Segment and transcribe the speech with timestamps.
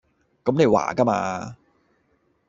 [0.43, 1.55] 咁你話架嘛